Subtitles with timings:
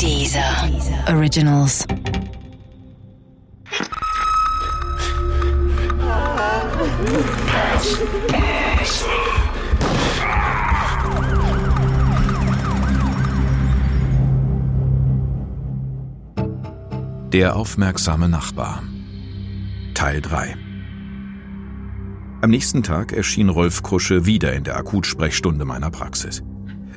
[0.00, 0.68] Dieser
[1.08, 1.84] Originals.
[17.32, 18.84] Der aufmerksame Nachbar
[19.94, 20.56] Teil 3
[22.40, 26.42] Am nächsten Tag erschien Rolf Krusche wieder in der Akutsprechstunde meiner Praxis.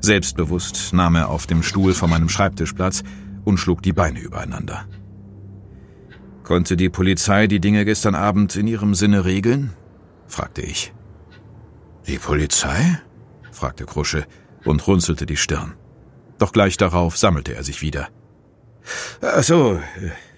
[0.01, 3.03] Selbstbewusst nahm er auf dem Stuhl vor meinem Schreibtisch Platz
[3.45, 4.85] und schlug die Beine übereinander.
[6.43, 9.71] Konnte die Polizei die Dinge gestern Abend in ihrem Sinne regeln?
[10.27, 10.93] fragte ich.
[12.07, 12.99] Die Polizei?
[13.51, 14.25] fragte Krusche
[14.65, 15.73] und runzelte die Stirn.
[16.39, 18.09] Doch gleich darauf sammelte er sich wieder.
[19.21, 19.79] Ach so,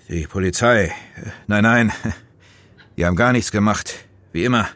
[0.09, 0.91] die Polizei.
[1.48, 1.91] Nein, nein,
[2.98, 3.95] die haben gar nichts gemacht.
[4.34, 4.68] Wie immer.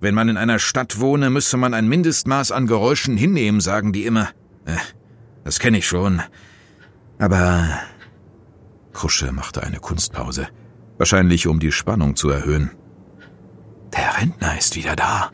[0.00, 4.06] Wenn man in einer Stadt wohne, müsse man ein Mindestmaß an Geräuschen hinnehmen, sagen die
[4.06, 4.28] immer.
[5.44, 6.22] Das kenne ich schon.
[7.18, 7.68] Aber.
[8.92, 10.48] Krusche machte eine Kunstpause.
[10.98, 12.70] Wahrscheinlich, um die Spannung zu erhöhen.
[13.92, 15.30] Der Rentner ist wieder da.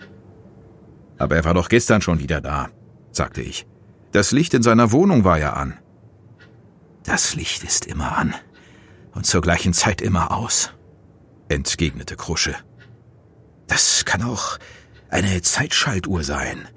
[1.18, 2.68] Aber er war doch gestern schon wieder da,
[3.10, 3.66] sagte ich.
[4.12, 5.78] Das Licht in seiner Wohnung war ja an.
[7.04, 8.34] Das Licht ist immer an
[9.12, 10.72] und zur gleichen Zeit immer aus,
[11.48, 12.54] entgegnete Krusche.
[13.74, 14.60] Das kann auch
[15.10, 16.68] eine Zeitschaltuhr sein.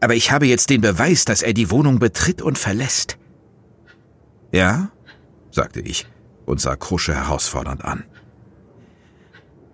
[0.00, 3.16] Aber ich habe jetzt den Beweis, dass er die Wohnung betritt und verlässt.
[4.52, 4.90] Ja,
[5.50, 6.06] sagte ich
[6.44, 8.04] und sah Krusche herausfordernd an.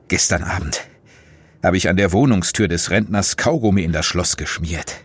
[0.06, 0.86] Gestern Abend
[1.60, 5.04] habe ich an der Wohnungstür des Rentners Kaugummi in das Schloss geschmiert,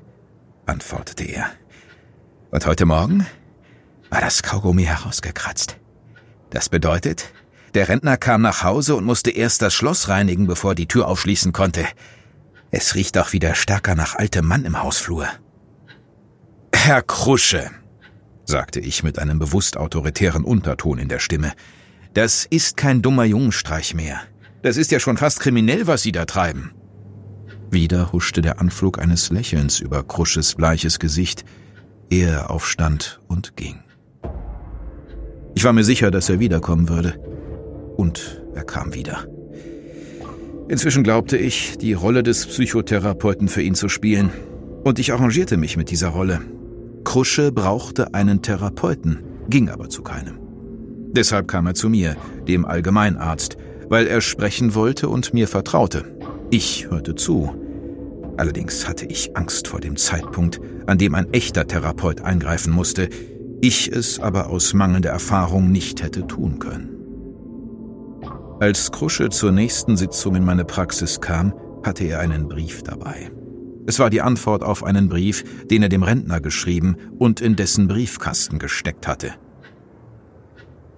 [0.68, 1.50] antwortete er.
[2.52, 3.26] Und heute Morgen
[4.12, 5.78] war das Kaugummi herausgekratzt.
[6.52, 7.34] Das bedeutet,
[7.74, 11.54] der Rentner kam nach Hause und musste erst das Schloss reinigen, bevor die Tür aufschließen
[11.54, 11.86] konnte.
[12.72, 15.28] Es riecht auch wieder stärker nach altem Mann im Hausflur.
[16.74, 17.72] Herr Krusche,
[18.46, 21.54] sagte ich mit einem bewusst autoritären Unterton in der Stimme,
[22.14, 24.22] das ist kein dummer Jungenstreich mehr.
[24.62, 26.72] Das ist ja schon fast kriminell, was Sie da treiben.
[27.72, 31.46] Wieder huschte der Anflug eines Lächelns über Krusches bleiches Gesicht.
[32.10, 33.80] Er aufstand und ging.
[35.54, 37.20] Ich war mir sicher, dass er wiederkommen würde.
[38.00, 39.28] Und er kam wieder.
[40.70, 44.30] Inzwischen glaubte ich, die Rolle des Psychotherapeuten für ihn zu spielen.
[44.86, 46.40] Und ich arrangierte mich mit dieser Rolle.
[47.04, 50.40] Krusche brauchte einen Therapeuten, ging aber zu keinem.
[51.12, 52.16] Deshalb kam er zu mir,
[52.48, 53.58] dem Allgemeinarzt,
[53.90, 56.06] weil er sprechen wollte und mir vertraute.
[56.52, 57.54] Ich hörte zu.
[58.38, 63.10] Allerdings hatte ich Angst vor dem Zeitpunkt, an dem ein echter Therapeut eingreifen musste,
[63.60, 66.99] ich es aber aus mangelnder Erfahrung nicht hätte tun können.
[68.62, 73.32] Als Krusche zur nächsten Sitzung in meine Praxis kam, hatte er einen Brief dabei.
[73.88, 77.88] Es war die Antwort auf einen Brief, den er dem Rentner geschrieben und in dessen
[77.88, 79.34] Briefkasten gesteckt hatte.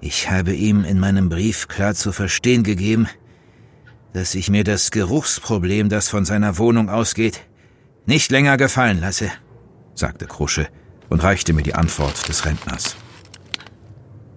[0.01, 3.07] Ich habe ihm in meinem Brief klar zu verstehen gegeben,
[4.13, 7.41] dass ich mir das Geruchsproblem, das von seiner Wohnung ausgeht,
[8.07, 9.29] nicht länger gefallen lasse,
[9.93, 10.67] sagte Krusche
[11.09, 12.95] und reichte mir die Antwort des Rentners.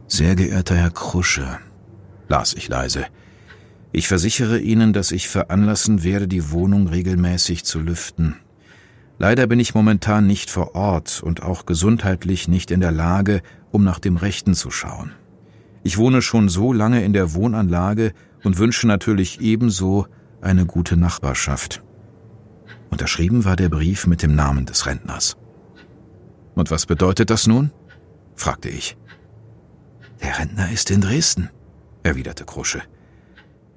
[0.09, 1.59] Sehr geehrter Herr Krusche,
[2.29, 3.07] las ich leise,
[3.97, 8.35] ich versichere Ihnen, dass ich veranlassen werde, die Wohnung regelmäßig zu lüften.
[9.21, 13.41] Leider bin ich momentan nicht vor Ort und auch gesundheitlich nicht in der Lage,
[13.71, 15.13] um nach dem Rechten zu schauen.
[15.84, 20.09] Ich wohne schon so lange in der Wohnanlage und wünsche natürlich ebenso
[20.41, 21.84] eine gute Nachbarschaft.
[22.91, 25.37] Unterschrieben war der Brief mit dem Namen des Rentners.
[26.57, 27.71] Und was bedeutet das nun?
[28.34, 28.97] fragte ich.
[30.21, 31.51] Der Rentner ist in Dresden,
[32.04, 32.82] erwiderte Krusche.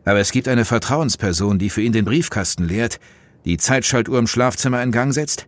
[0.05, 2.99] Aber es gibt eine Vertrauensperson, die für ihn den Briefkasten leert,
[3.45, 5.47] die Zeitschaltuhr im Schlafzimmer in Gang setzt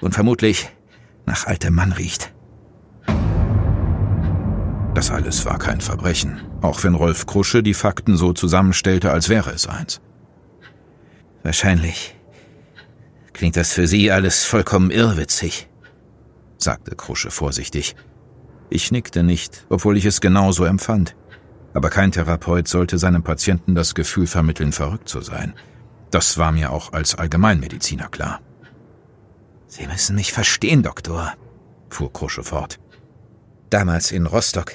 [0.00, 0.70] und vermutlich
[1.26, 2.32] nach altem Mann riecht.
[4.94, 9.50] Das alles war kein Verbrechen, auch wenn Rolf Krusche die Fakten so zusammenstellte, als wäre
[9.50, 10.00] es eins.
[11.42, 12.16] Wahrscheinlich
[13.32, 15.68] klingt das für Sie alles vollkommen irrwitzig,
[16.58, 17.94] sagte Krusche vorsichtig.
[18.68, 21.16] Ich nickte nicht, obwohl ich es genauso empfand.
[21.72, 25.54] Aber kein Therapeut sollte seinem Patienten das Gefühl vermitteln, verrückt zu sein.
[26.10, 28.40] Das war mir auch als Allgemeinmediziner klar.
[29.68, 31.34] Sie müssen mich verstehen, Doktor,
[31.88, 32.80] fuhr Krusche fort.
[33.70, 34.72] Damals in Rostock,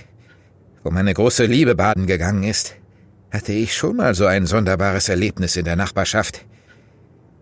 [0.83, 2.75] wo meine große Liebe baden gegangen ist,
[3.31, 6.45] hatte ich schon mal so ein sonderbares Erlebnis in der Nachbarschaft.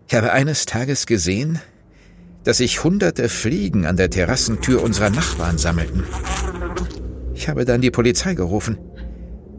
[0.08, 1.60] Ich habe eines Tages gesehen,
[2.42, 6.04] dass sich hunderte Fliegen an der Terrassentür unserer Nachbarn sammelten.
[7.34, 8.78] Ich habe dann die Polizei gerufen.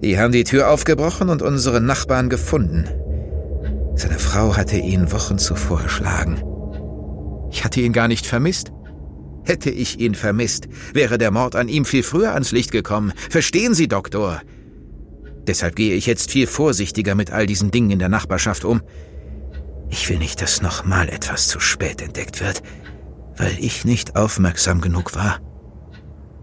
[0.01, 2.85] Die haben die Tür aufgebrochen und unseren Nachbarn gefunden.
[3.95, 6.43] Seine Frau hatte ihn Wochen zuvor erschlagen.
[7.51, 8.71] Ich hatte ihn gar nicht vermisst.
[9.45, 13.13] Hätte ich ihn vermisst, wäre der Mord an ihm viel früher ans Licht gekommen.
[13.29, 14.41] Verstehen Sie, Doktor?
[15.47, 18.81] Deshalb gehe ich jetzt viel vorsichtiger mit all diesen Dingen in der Nachbarschaft um.
[19.89, 22.63] Ich will nicht, dass nochmal etwas zu spät entdeckt wird,
[23.37, 25.39] weil ich nicht aufmerksam genug war.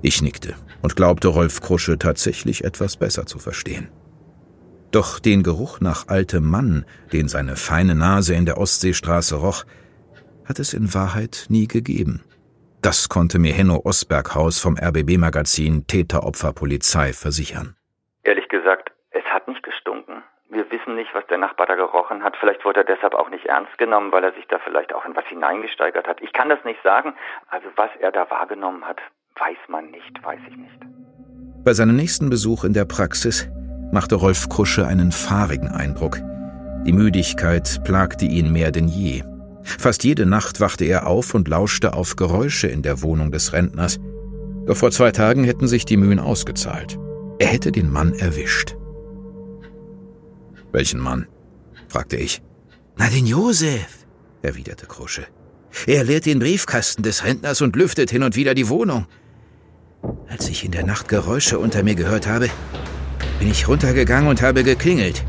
[0.02, 3.88] Ich nickte und glaubte Rolf Krusche tatsächlich etwas besser zu verstehen.
[4.90, 9.64] Doch den Geruch nach altem Mann, den seine feine Nase in der Ostseestraße roch,
[10.44, 12.22] hat es in Wahrheit nie gegeben.
[12.82, 17.76] Das konnte mir Henno Osberghaus vom RBB-Magazin Täteropfer Polizei versichern.
[18.24, 20.24] Ehrlich gesagt, es hat nicht gestunken.
[20.50, 22.36] Wir wissen nicht, was der Nachbar da gerochen hat.
[22.38, 25.14] Vielleicht wurde er deshalb auch nicht ernst genommen, weil er sich da vielleicht auch in
[25.14, 26.20] was hineingesteigert hat.
[26.20, 27.14] Ich kann das nicht sagen.
[27.48, 29.00] Also was er da wahrgenommen hat,
[29.38, 31.64] weiß man nicht, weiß ich nicht.
[31.64, 33.48] Bei seinem nächsten Besuch in der Praxis
[33.92, 36.20] machte Rolf Krusche einen fahrigen Eindruck.
[36.84, 39.22] Die Müdigkeit plagte ihn mehr denn je.
[39.62, 44.00] Fast jede Nacht wachte er auf und lauschte auf Geräusche in der Wohnung des Rentners.
[44.66, 46.98] Doch vor zwei Tagen hätten sich die Mühen ausgezahlt.
[47.38, 48.76] Er hätte den Mann erwischt.
[50.72, 51.26] Welchen Mann?
[51.88, 52.42] fragte ich.
[52.96, 54.06] Na, den Josef,
[54.42, 55.26] erwiderte Krusche.
[55.86, 59.06] Er leert den Briefkasten des Rentners und lüftet hin und wieder die Wohnung.
[60.28, 62.48] Als ich in der Nacht Geräusche unter mir gehört habe,
[63.38, 65.24] bin ich runtergegangen und habe geklingelt.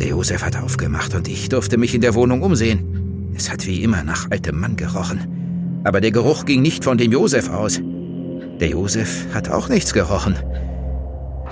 [0.00, 3.32] Der Josef hat aufgemacht und ich durfte mich in der Wohnung umsehen.
[3.34, 5.80] Es hat wie immer nach altem Mann gerochen.
[5.84, 7.80] Aber der Geruch ging nicht von dem Josef aus.
[8.60, 10.36] Der Josef hat auch nichts gerochen.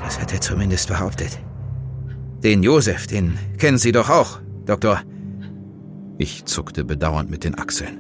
[0.03, 1.39] Das hat er zumindest behauptet.
[2.43, 5.03] Den Josef, den kennen Sie doch auch, Doktor.
[6.19, 7.99] Ich zuckte bedauernd mit den Achseln.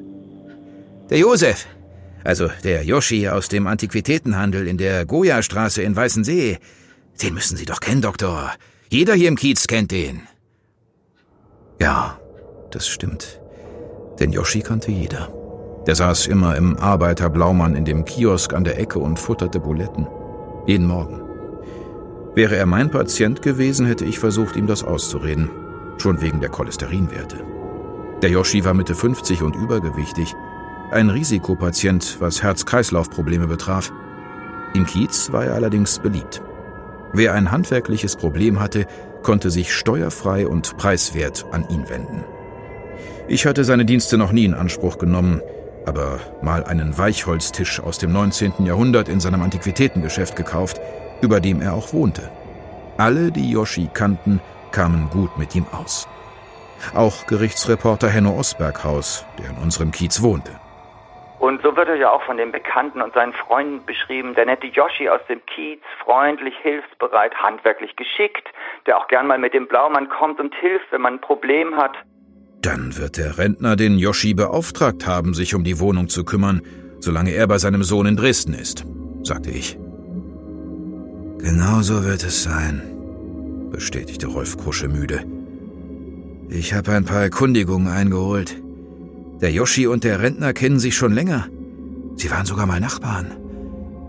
[1.10, 1.66] Der Josef,
[2.24, 6.58] also der Yoshi aus dem Antiquitätenhandel in der Goya-Straße in Weißensee,
[7.22, 8.52] den müssen Sie doch kennen, Doktor.
[8.90, 10.22] Jeder hier im Kiez kennt den.
[11.80, 12.18] Ja,
[12.70, 13.40] das stimmt.
[14.20, 15.32] Den Yoshi kannte jeder.
[15.86, 20.06] Der saß immer im Arbeiterblaumann in dem Kiosk an der Ecke und futterte Buletten.
[20.66, 21.22] Jeden Morgen.
[22.34, 25.50] Wäre er mein Patient gewesen, hätte ich versucht, ihm das auszureden.
[25.98, 27.38] Schon wegen der Cholesterinwerte.
[28.22, 30.34] Der Yoshi war Mitte 50 und übergewichtig.
[30.90, 33.92] Ein Risikopatient, was Herz-Kreislauf-Probleme betraf.
[34.72, 36.40] Im Kiez war er allerdings beliebt.
[37.12, 38.86] Wer ein handwerkliches Problem hatte,
[39.22, 42.24] konnte sich steuerfrei und preiswert an ihn wenden.
[43.28, 45.42] Ich hatte seine Dienste noch nie in Anspruch genommen,
[45.84, 48.64] aber mal einen Weichholztisch aus dem 19.
[48.64, 50.80] Jahrhundert in seinem Antiquitätengeschäft gekauft,
[51.20, 52.30] über dem er auch wohnte.
[52.96, 54.40] Alle, die Yoshi kannten,
[54.72, 56.08] kamen gut mit ihm aus.
[56.94, 60.52] Auch Gerichtsreporter Henno Osberghaus, der in unserem Kiez wohnte.
[61.40, 64.34] Und so wird er ja auch von den Bekannten und seinen Freunden beschrieben.
[64.34, 68.48] Der nette Yoshi aus dem Kiez, freundlich, hilfsbereit, handwerklich geschickt,
[68.86, 71.92] der auch gern mal mit dem Blaumann kommt und hilft, wenn man ein Problem hat.
[72.62, 76.62] Dann wird der Rentner den Yoshi beauftragt haben, sich um die Wohnung zu kümmern,
[76.98, 78.84] solange er bei seinem Sohn in Dresden ist,
[79.22, 79.78] sagte ich.
[81.38, 82.82] Genau so wird es sein,
[83.70, 85.24] bestätigte Rolf Krusche müde.
[86.48, 88.60] Ich habe ein paar Erkundigungen eingeholt.
[89.40, 91.46] Der Yoshi und der Rentner kennen sich schon länger.
[92.16, 93.36] Sie waren sogar mal Nachbarn.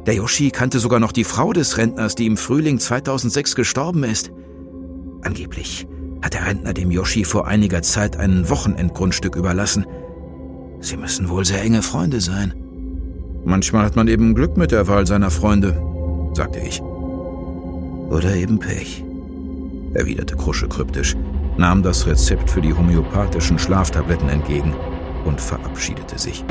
[0.07, 4.31] Der Yoshi kannte sogar noch die Frau des Rentners, die im Frühling 2006 gestorben ist.
[5.21, 5.87] Angeblich
[6.23, 9.85] hat der Rentner dem Yoshi vor einiger Zeit ein Wochenendgrundstück überlassen.
[10.79, 12.55] Sie müssen wohl sehr enge Freunde sein.
[13.45, 15.79] Manchmal hat man eben Glück mit der Wahl seiner Freunde,
[16.33, 16.81] sagte ich.
[16.81, 19.03] Oder eben Pech,
[19.93, 21.15] erwiderte Krusche kryptisch,
[21.57, 24.73] nahm das Rezept für die homöopathischen Schlaftabletten entgegen
[25.29, 26.43] und verabschiedete sich.